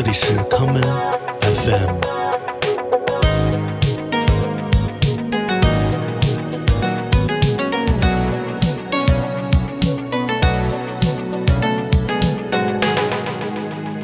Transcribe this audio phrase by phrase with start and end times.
[0.00, 0.80] 这里是 common
[1.40, 1.98] FM。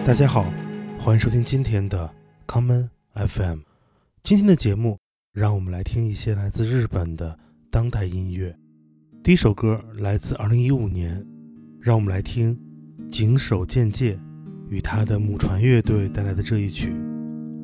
[0.04, 0.53] 大家好，
[0.99, 2.13] 欢迎收听今天的
[2.49, 3.61] common FM。
[4.25, 4.99] 今天的节目，
[5.33, 7.39] 让我们来听一些来自日本的
[7.71, 8.53] 当代音乐。
[9.23, 11.25] 第一首歌来自2015年，
[11.81, 12.59] 让我们来听
[13.07, 14.19] 井守见介。
[14.69, 16.93] 与他的母船乐队带来的这一曲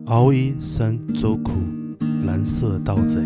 [0.06, 1.52] aoi san zoku
[2.24, 3.18] 蓝色盗贼。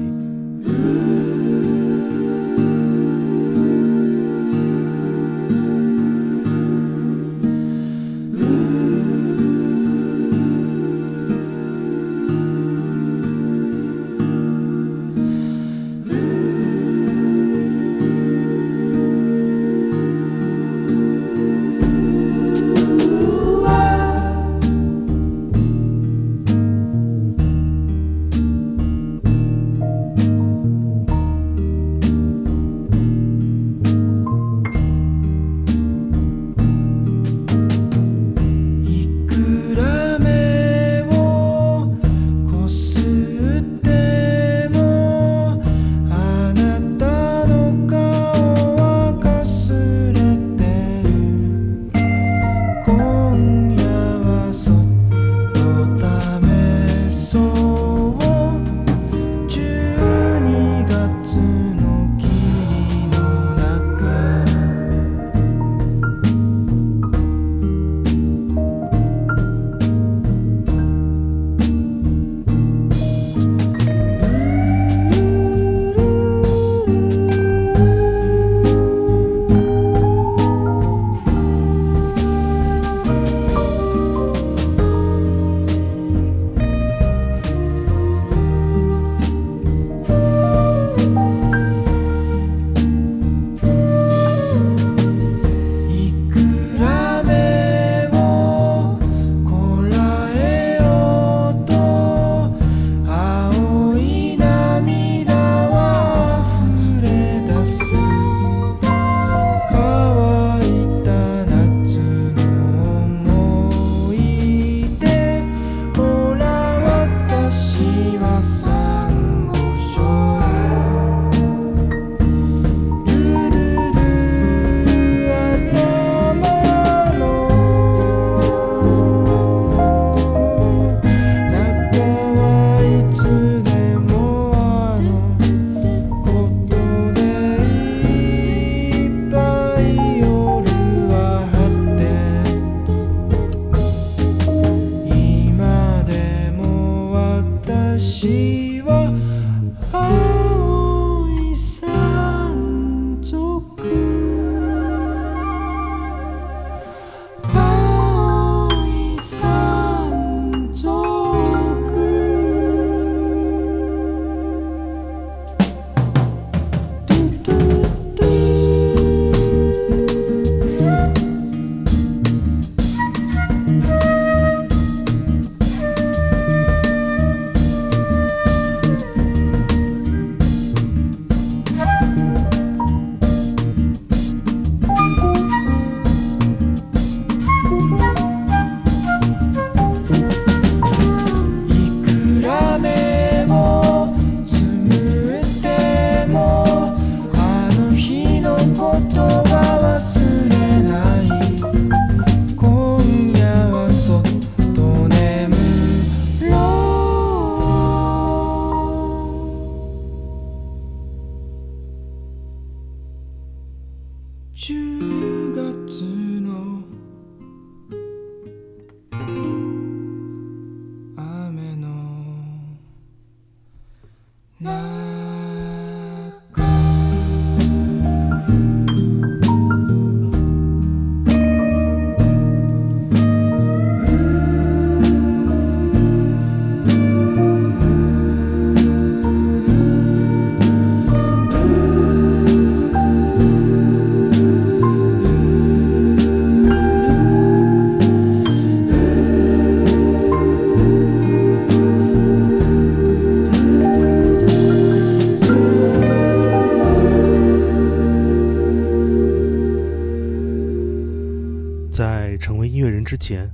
[262.67, 263.51] 音乐人之前，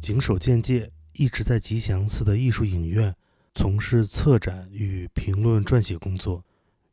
[0.00, 3.14] 井手健介一直在吉祥寺的艺术影院
[3.54, 6.44] 从事策展与评论撰写工作。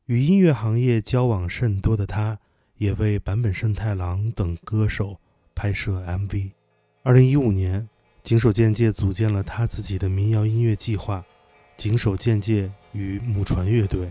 [0.06, 2.40] 与音乐行业交往甚多的他，
[2.78, 5.20] 也为坂本慎太郎等歌手
[5.56, 6.52] 拍摄 MV。
[7.04, 7.90] 2015年，
[8.24, 11.26] 井手健介组建了他自己的民谣音乐计划——
[11.76, 14.10] 井手健介与母船乐队。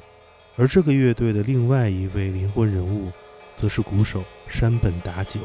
[0.56, 3.10] 而这个乐队的另外一位灵魂人物，
[3.54, 5.40] 则是鼓手山本达久。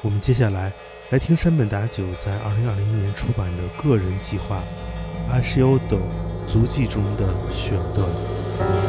[0.00, 0.72] 我们接下来
[1.10, 4.62] 来听山本达久在二零二零年出版的个人计划
[5.30, 5.98] 《阿西欧斗
[6.46, 8.87] 足迹》中的选段。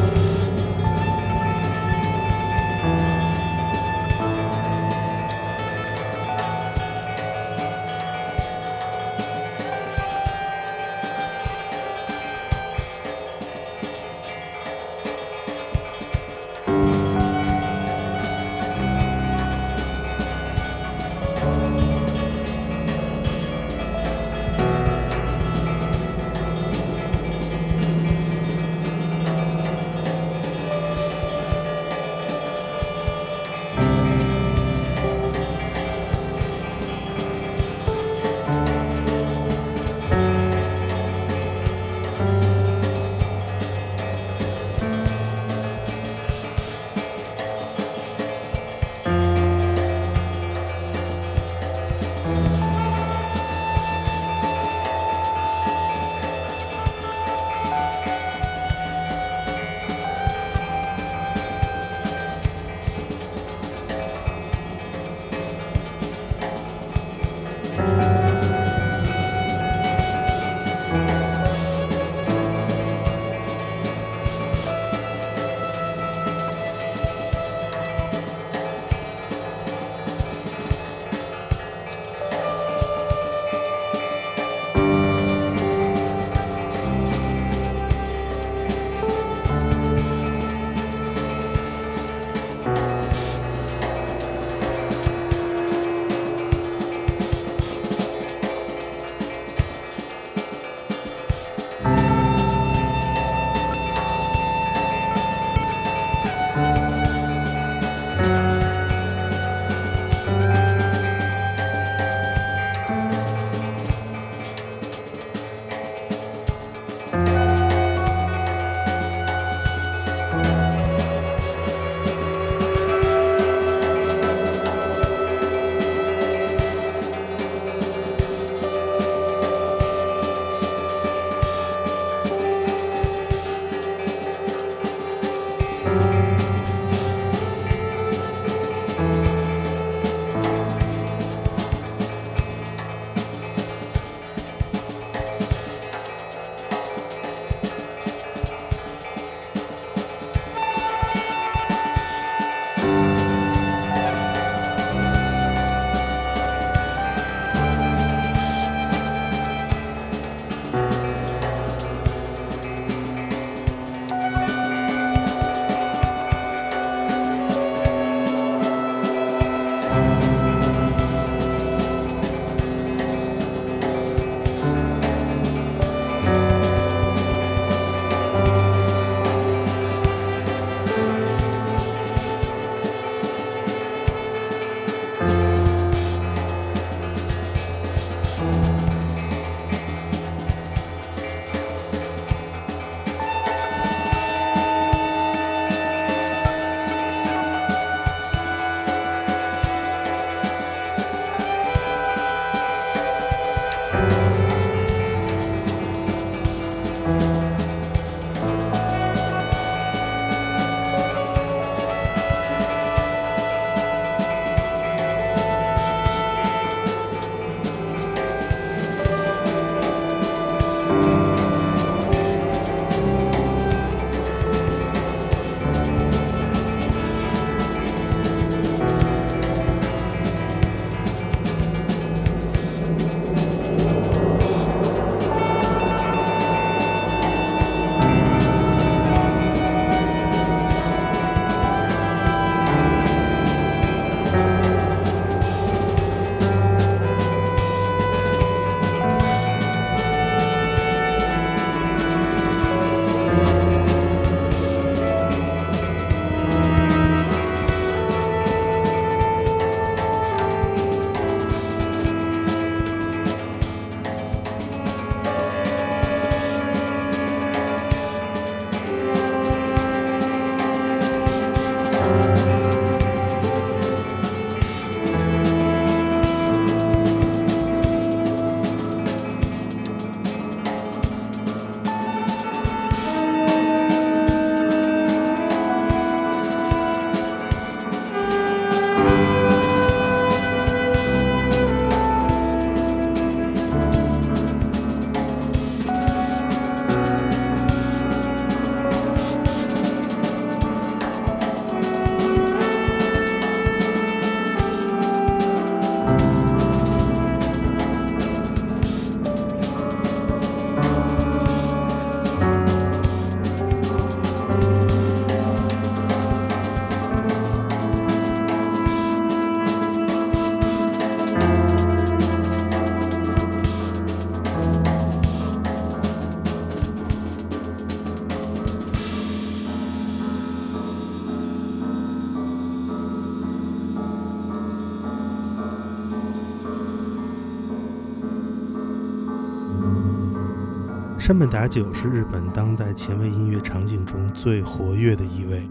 [341.30, 345.62] 山本达久是日本当代前卫音乐场景中最活跃的一位。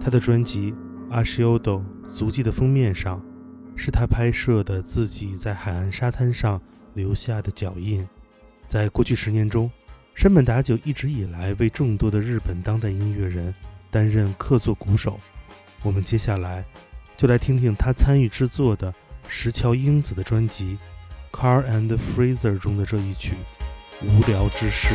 [0.00, 0.70] 他的专辑
[1.10, 3.20] 《阿西欧斗足迹》的封面上，
[3.74, 8.08] 是他拍摄的自己在海岸沙滩上留下的脚印。
[8.68, 9.68] 在过去十年中，
[10.14, 13.52] 山本达久一直以来为众多的日本当代音乐人
[13.90, 15.18] 担任客座鼓手。
[15.82, 16.64] 我们接下来
[17.16, 18.94] 就来听听他参与制作的
[19.26, 20.78] 石桥英子的专辑
[21.36, 23.34] 《Car and Freezer》中的这一曲
[24.02, 24.94] 《无聊之事》。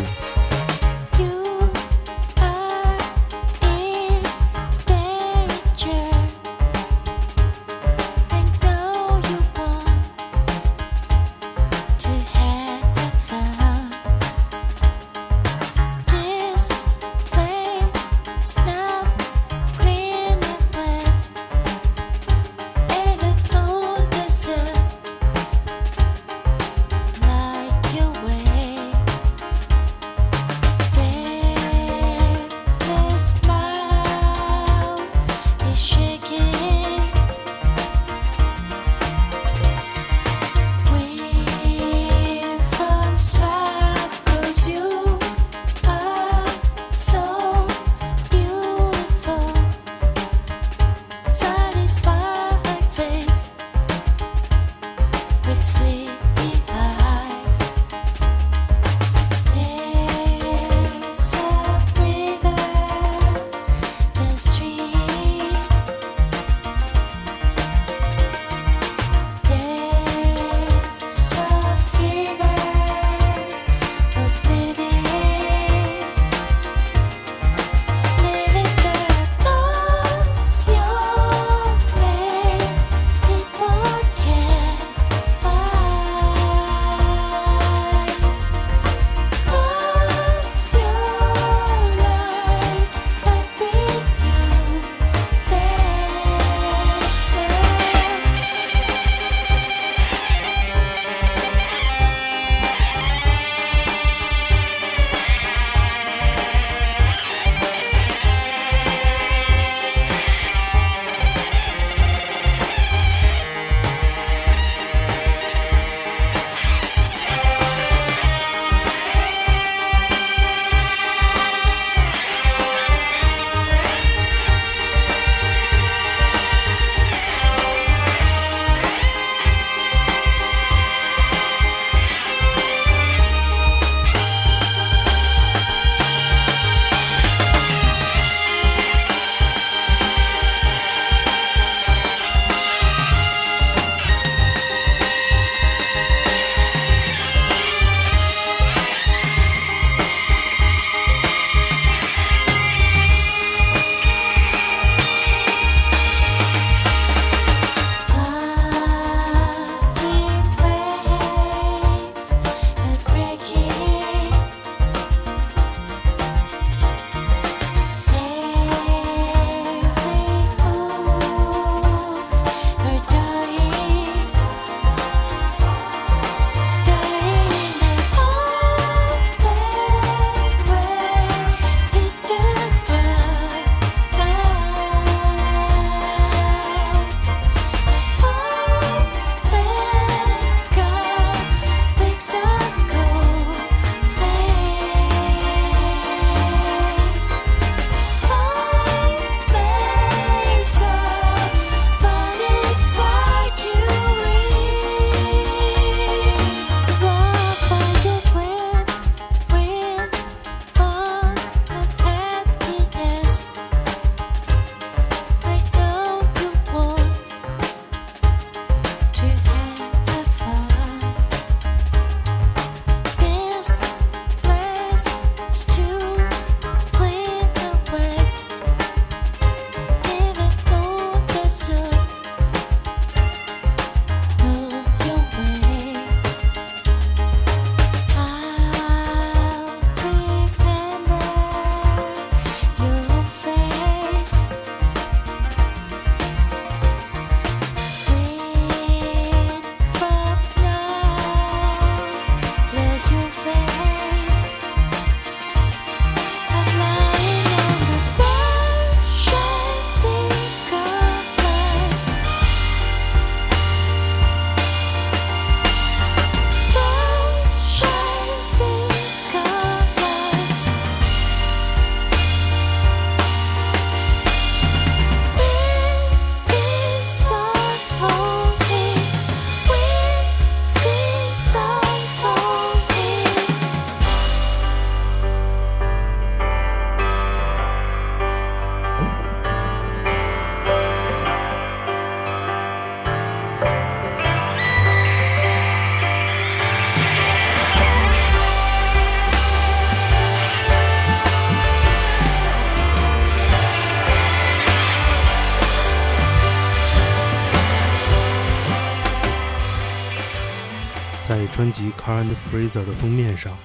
[311.29, 313.55] 在专辑《Car and Fraser》的封面上，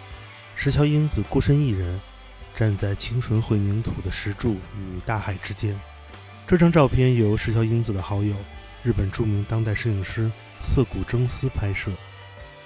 [0.54, 1.98] 石桥英子孤身一人
[2.54, 5.74] 站在清纯混凝土的石柱与大海之间。
[6.46, 8.34] 这张照片由石桥英子的好友、
[8.82, 11.90] 日本著名当代摄影师涩谷征司拍摄。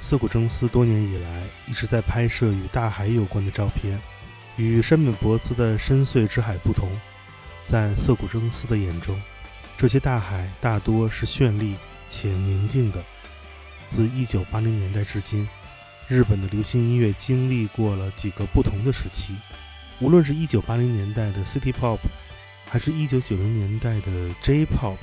[0.01, 4.01] 涩谷征司多年以来一直在拍摄与大海有关的照片。
[4.57, 6.91] 与山本博司的深邃之海不同，
[7.63, 9.17] 在涩谷征司的眼中，
[9.77, 11.77] 这些大海大多是绚丽
[12.09, 13.01] 且宁静的。
[13.89, 15.49] 自1980年代至今，
[16.07, 19.35] 日本的流行音乐经历过了几个不同的时期。
[20.01, 21.99] 无论是一980年代的 City Pop，
[22.69, 24.99] 还是一990年代的 J Pop，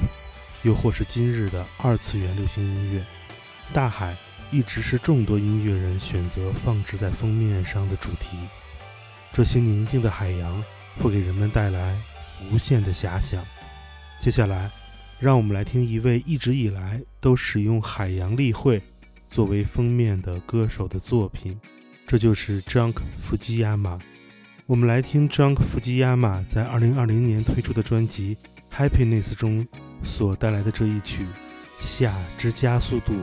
[0.62, 3.04] 又或是今日的二次元流行音乐，
[3.74, 4.15] 大海
[4.52, 8.38] 一直是众多音乐人选择放置在封面上的主题。
[9.34, 10.63] 这些宁静的海洋
[11.02, 11.98] 会给人们带来
[12.50, 13.43] 无限的遐想。
[14.17, 14.71] 接下来，
[15.19, 18.82] 让我们来听一位一直以来都使用海洋例会
[19.30, 21.58] 作为封面的歌手的作品，
[22.06, 22.95] 这就是 Junk
[23.28, 23.99] Fujiyama。
[24.65, 28.38] 我们来听 Junk Fujiyama 在2020年推出的专辑
[28.78, 29.65] 《Happiness》中
[30.04, 31.23] 所带来的这一曲
[31.80, 33.13] 《夏之加速度》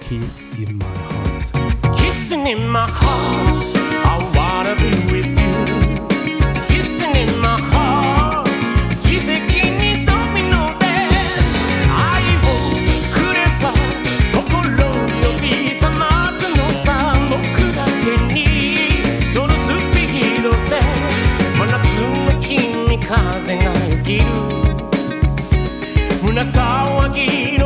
[0.00, 1.92] ，Kiss in My Heart。
[1.94, 3.64] Kissing in my heart,
[4.04, 6.08] I wanna be with you.
[6.66, 7.77] Kissing in my heart,
[26.38, 27.57] nessa alma aqui.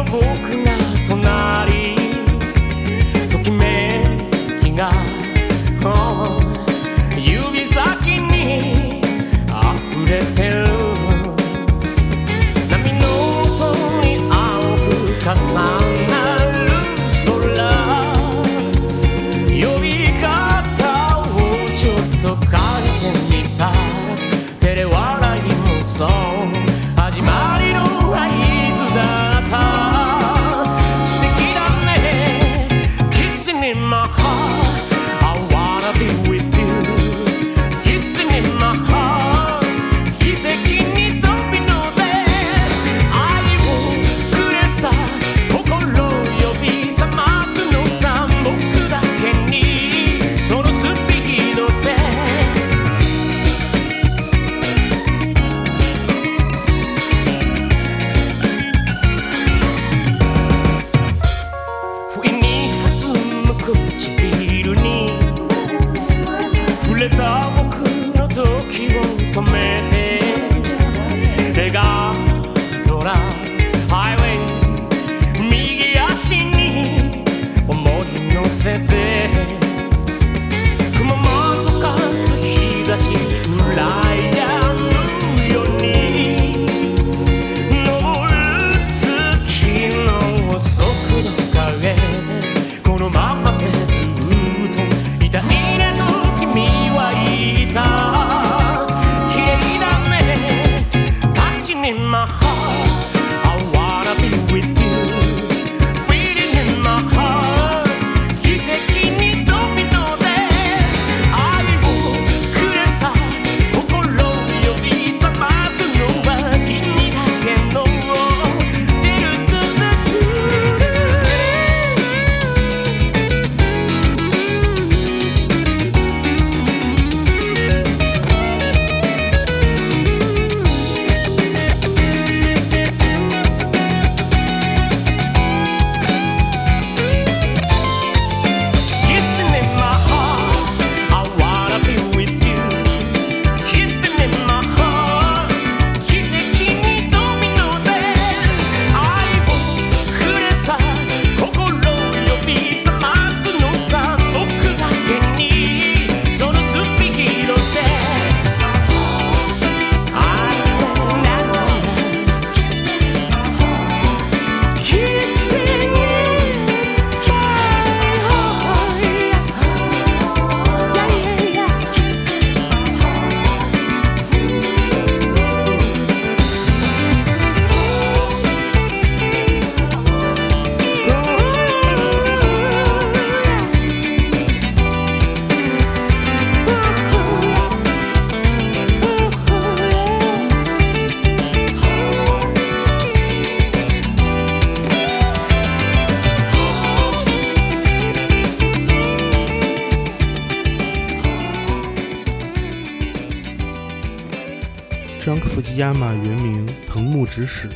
[207.32, 207.70] 指使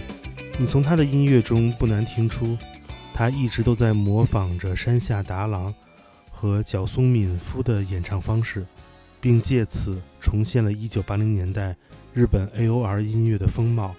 [0.58, 2.58] 你从他的音乐中不难听出，
[3.14, 5.74] 他一直都在模仿着山下达郎
[6.30, 8.66] 和角松敏夫的演唱方式，
[9.18, 11.74] 并借此重现了1980年代
[12.12, 13.94] 日本 AOR 音乐的风貌。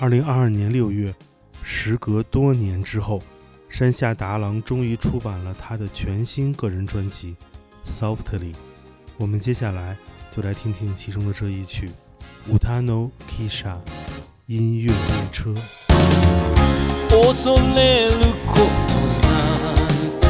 [0.00, 1.14] 2022年6月，
[1.62, 3.22] 时隔多年之后，
[3.70, 7.34] 山下达郎终于出版了他的全新个人专辑
[7.86, 8.52] Softly。
[9.16, 9.96] 我们接下来
[10.36, 11.88] 就来听听其中的这一曲
[12.52, 13.78] ：Utano Kisha。
[14.46, 14.94] 音乐列
[15.32, 15.54] 车。
[17.08, 18.10] 恐れる
[18.46, 18.94] こと
[19.26, 19.32] な
[19.72, 19.86] ん
[20.20, 20.22] て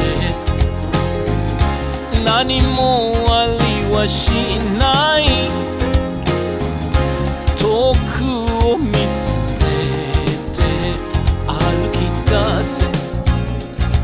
[2.23, 3.51] 何もあり
[3.93, 4.31] はし
[4.79, 5.21] ない。
[7.57, 8.23] 遠く
[8.65, 8.85] を見
[9.17, 9.63] つめ
[10.53, 10.63] て
[11.45, 11.53] 歩
[11.91, 11.93] き
[12.29, 12.31] 出
[12.63, 12.87] せ。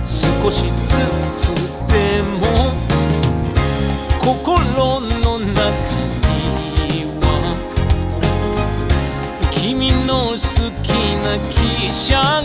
[0.04, 0.97] 少しず
[1.38, 1.39] つ
[1.88, 2.41] でも
[4.19, 4.60] 心
[5.00, 5.11] の
[11.39, 12.41] 汽車が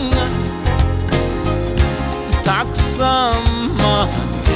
[2.43, 3.33] たくさん
[3.75, 4.13] 待っ
[4.45, 4.51] て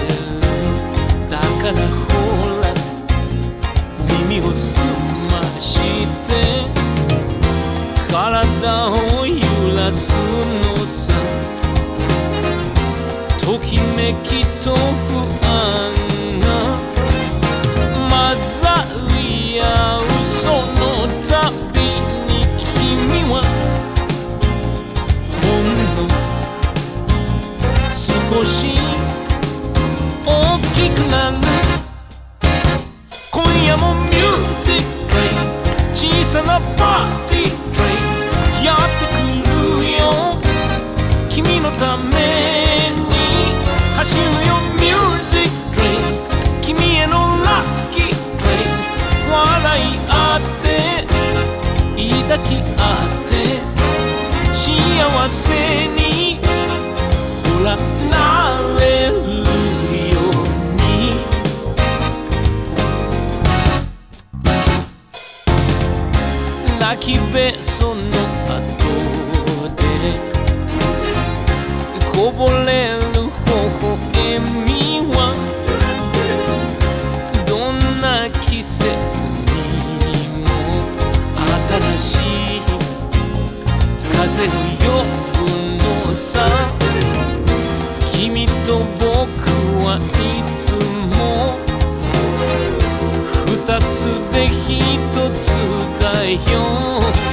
[0.00, 1.30] る。
[1.30, 1.72] だから
[2.08, 2.12] ほ
[2.62, 2.64] ら
[4.28, 4.42] 耳を
[55.24, 55.83] assim.
[96.32, 97.23] 用。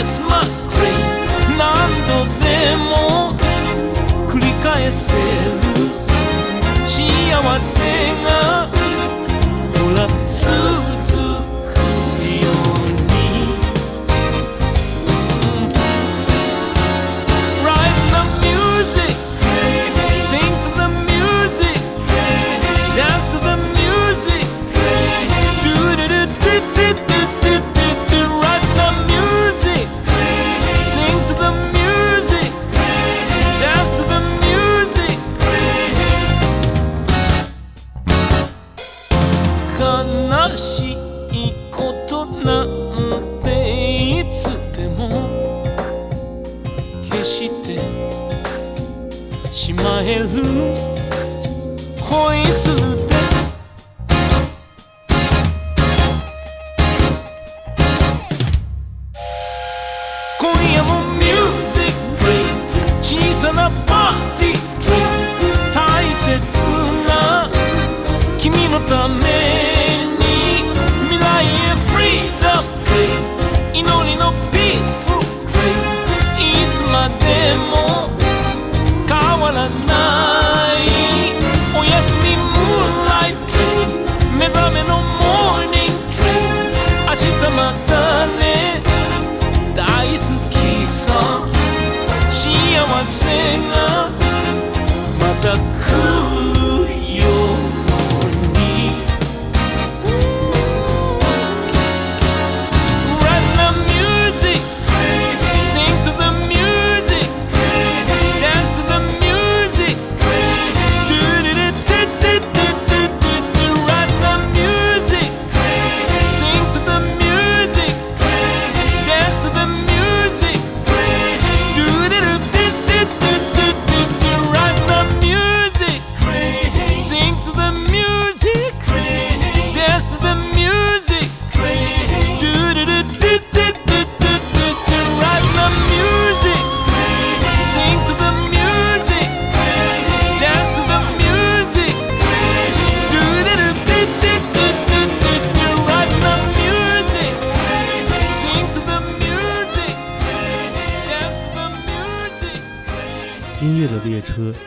[0.00, 0.88] Christmas tree
[1.58, 1.68] 何
[2.08, 3.36] 度でも
[4.26, 5.20] 繰り返せる。
[6.86, 7.80] 幸せ
[8.24, 8.66] が
[9.76, 10.99] ほらすぐ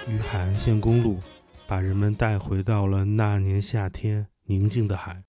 [0.07, 1.19] 与海岸线公路
[1.67, 5.23] 把人们带回到了那年夏天宁静的海。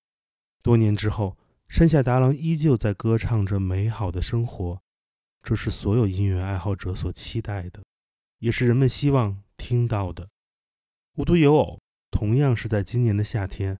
[0.61, 4.79] 多年之后，山下达郎依旧在歌唱着美好的生活，
[5.41, 7.83] 这是所有音乐爱好者所期待的，
[8.39, 10.29] 也是人们希望听到的。
[11.17, 11.79] 无独有偶，
[12.11, 13.77] 同样是在今年的夏天，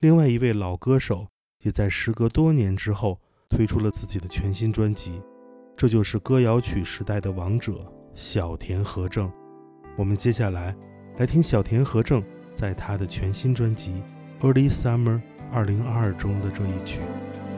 [0.00, 1.28] 另外一位老歌手
[1.62, 5.22] 也在时隔多年之后推出了自己的全新专辑，
[5.76, 9.30] 这就是歌谣曲时代的王者小田和正。
[9.97, 10.75] 我们接下来
[11.17, 12.23] 来听小田和正
[12.53, 13.91] 在他的全新专辑《
[14.45, 15.21] Early Summer
[15.53, 16.99] 2022》中的这一曲《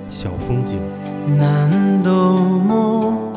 [0.09, 0.79] 小风景》。
[1.37, 3.31] 何度も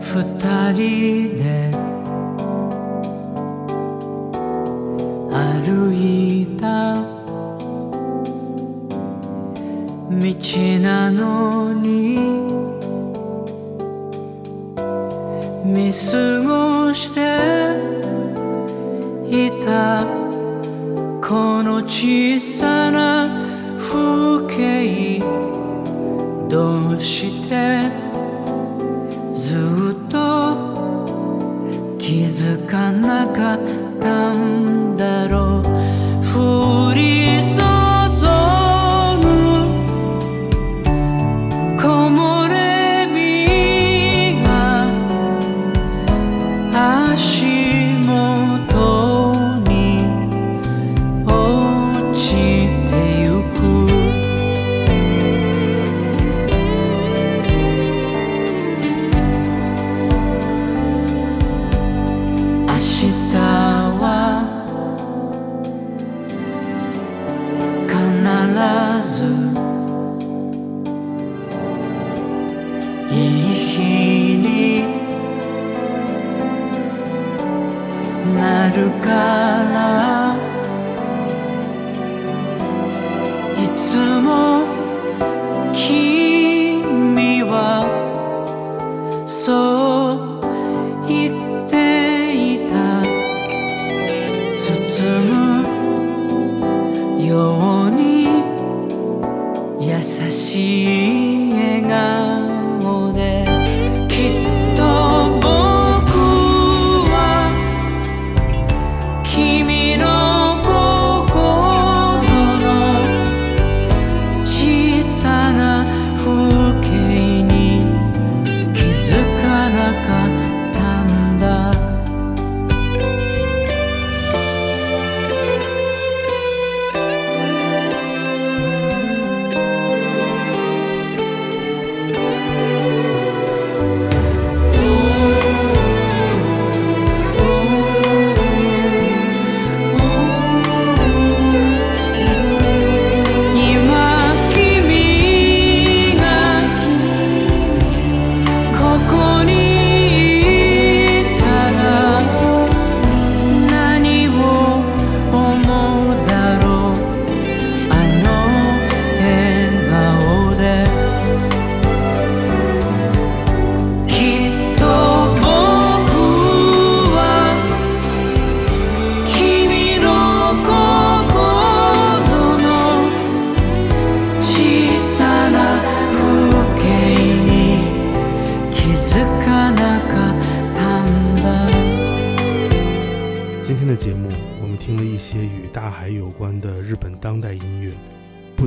[0.00, 1.70] 二人で
[5.30, 6.94] 歩いた
[10.10, 12.49] 道なのに
[15.73, 17.21] 見過ごして
[19.25, 20.03] いた
[21.25, 23.25] この小さな
[23.79, 25.19] 風景
[26.49, 27.89] どうして
[29.33, 30.17] ずっと
[31.97, 33.59] 気づかなかっ
[34.01, 35.50] たんだろう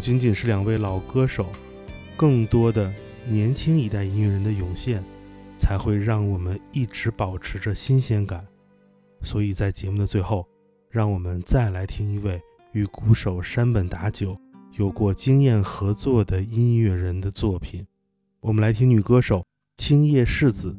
[0.04, 1.46] 仅仅是两位老歌手，
[2.14, 2.92] 更多的
[3.26, 5.02] 年轻一代音乐人的涌现，
[5.58, 8.46] 才会让我们一直保持着新鲜感。
[9.22, 10.46] 所以在节目的最后，
[10.90, 12.38] 让我们再来听一位
[12.72, 14.36] 与鼓手山本达久
[14.72, 17.86] 有过经验合作的音乐人的作品。
[18.40, 19.42] 我们来听女歌手
[19.78, 20.76] 青叶世子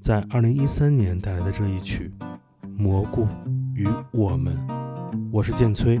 [0.00, 2.12] 在2013年带来的这一曲
[2.76, 3.26] 《蘑菇
[3.74, 4.56] 与我们》。
[5.32, 6.00] 我是建崔，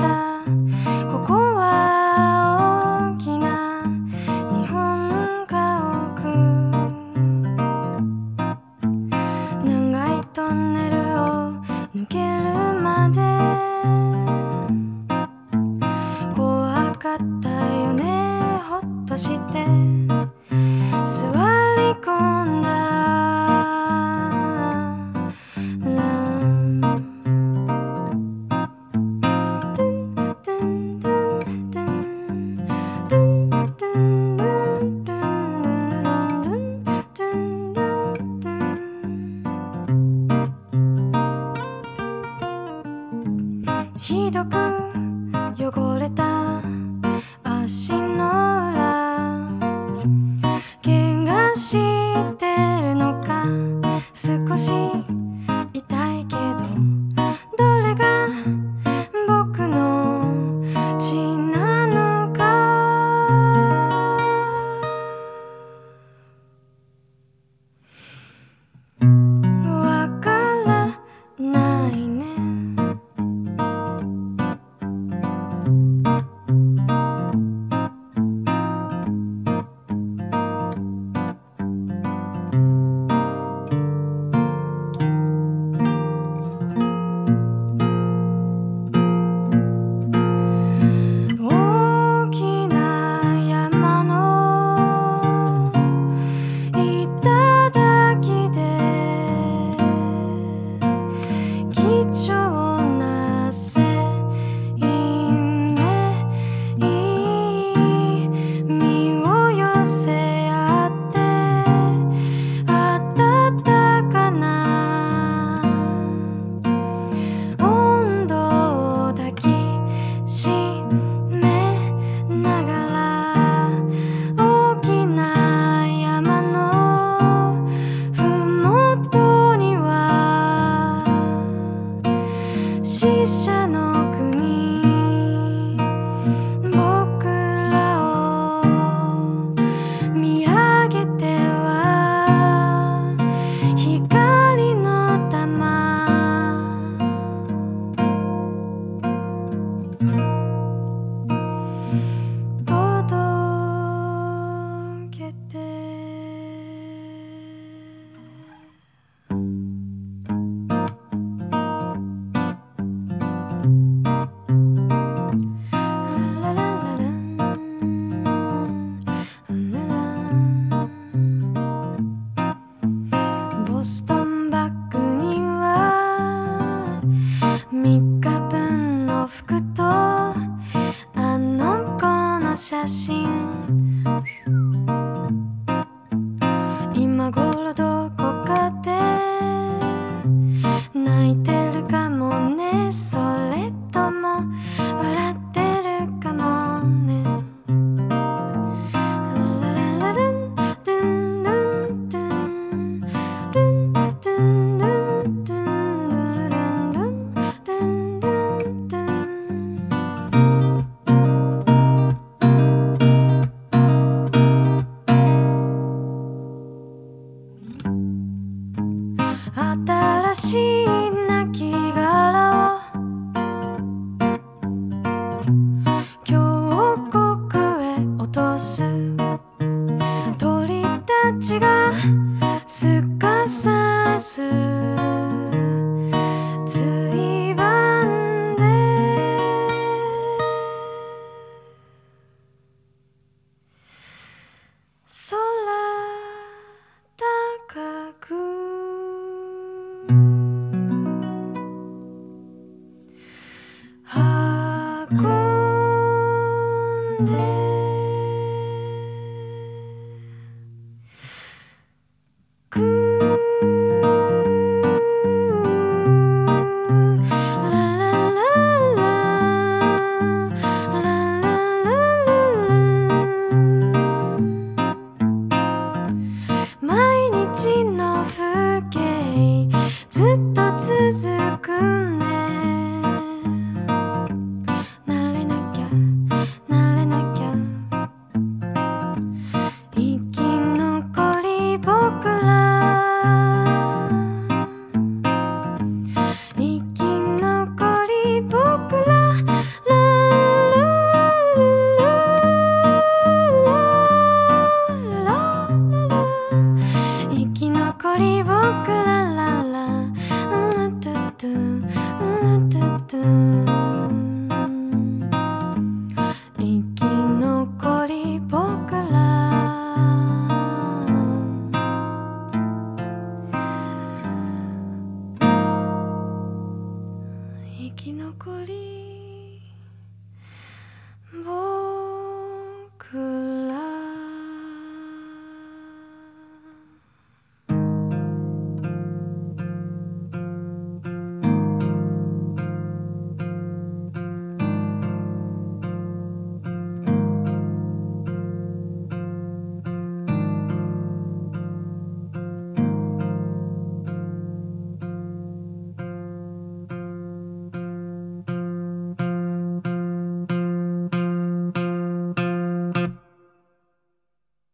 [220.33, 221.20] しいな。